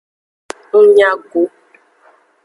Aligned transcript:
Ng 0.71 0.85
nya 0.93 1.09
go. 1.29 1.41